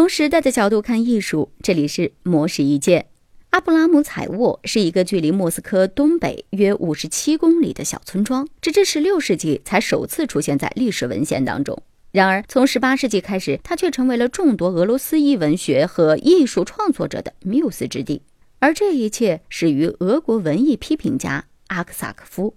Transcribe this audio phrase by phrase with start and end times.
[0.00, 3.08] 从时代的角度看艺术，这里是魔石一见。
[3.50, 11.82] 阿布拉姆采沃是一个距离莫斯科东北约五十七公里的小村庄，直至十六世纪才首次出现在历史文献当中。
[12.12, 18.22] 然而，从十八世纪开始，它却成为了众多俄罗斯艺文学和艺术创作者的缪斯之地。
[18.58, 22.56] 而这一切始于俄国文艺批评家阿克萨克夫。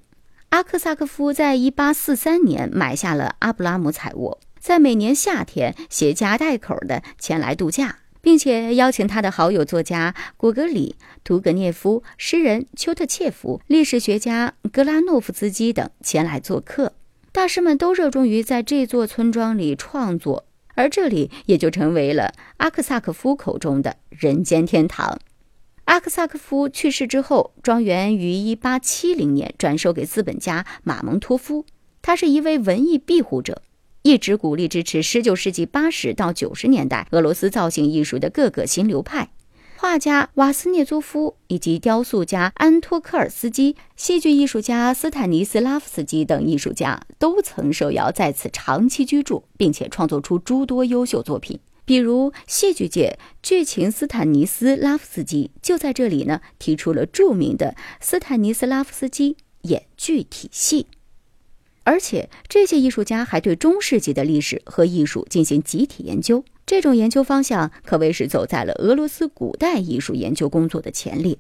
[0.52, 4.39] 阿克萨克夫在一八四三年买下了阿布拉姆采沃。
[4.64, 16.94] 在每年夏天，携家带口的前来度假，并且邀请他的好友作家果戈里、图格涅夫、诗人丘特切夫、历史学家格拉诺夫斯基等前来做客。
[17.34, 25.20] 大师们都热衷于在这座村庄里创作，而这里也就成为了阿克萨克夫口中的人间天堂。
[25.84, 31.66] 阿克萨克夫去世之后，庄园于1870年转售给资本家马蒙托夫，
[32.02, 33.61] 他是一位文艺庇护者。
[34.03, 39.31] 一直鼓励支持19世纪80到90年代俄罗斯造型艺术的各个新流派，
[39.78, 51.61] 画家瓦斯涅佐夫以及雕塑家安托科尔斯基、戏剧艺术家斯坦尼斯拉夫斯基等艺术家都曾受邀在此长期居住，并且创作出诸多优秀作品。
[51.85, 60.88] 比如，戏剧界剧情斯坦尼斯拉夫斯基就在这里呢提出了著名的斯坦尼斯拉夫斯基演剧体系。
[61.84, 66.44] 而且，这些艺术家还对中世纪的历史和艺术进行集体研究。
[66.66, 71.38] 这种研究方向可谓是走在了俄罗斯古代艺术研究工作的前列。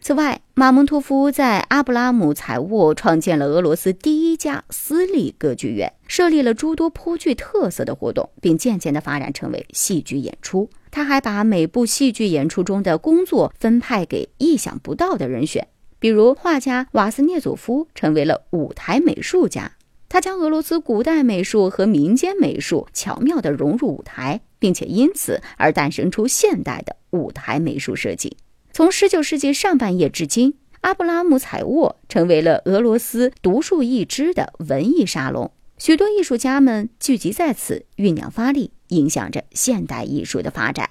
[0.00, 10.70] 此外，马蒙托夫在阿布拉姆采沃创建了俄罗斯第一家私立歌剧院，设立了诸多颇具特色的活动，并渐渐地发展成为戏剧演出。
[10.90, 15.68] 他还把每部戏剧演出中的工作分派给意想不到的人选。
[16.00, 19.72] 比如，画家瓦斯涅佐夫成为了舞台美术家，
[20.08, 28.38] 他将俄罗斯古代美术和民间美术巧妙地融入舞台，并且因此而诞生出现代的舞台美术设计。
[28.72, 40.88] 从19世纪上半叶至今，阿布拉姆采沃成为了俄罗斯独树一帜的文艺沙龙，许多艺术家们聚集在此，酝酿发力，影响着现代艺术的发展。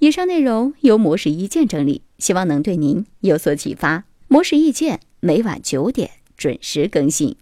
[0.00, 4.04] 以上内容由模式一见整理，希望能对您有所启发。
[4.28, 7.36] 模式意见每晚九点准时更新。